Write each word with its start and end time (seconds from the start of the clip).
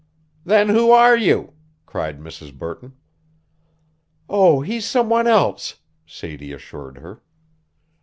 "Then 0.43 0.69
who 0.69 0.89
are 0.89 1.15
you?" 1.15 1.53
cried 1.85 2.19
Mrs. 2.19 2.51
Burton. 2.57 2.93
"Oh, 4.27 4.61
he's 4.61 4.83
some 4.83 5.09
one 5.11 5.27
else," 5.27 5.75
Sadie 6.07 6.53
assured 6.53 6.97
her. 6.97 7.21